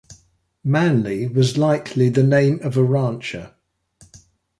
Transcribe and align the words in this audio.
Manley 0.63 1.27
was 1.27 1.59
likely 1.59 2.09
the 2.09 2.23
name 2.23 2.59
of 2.63 2.75
a 2.75 2.81
rancher. 2.83 3.53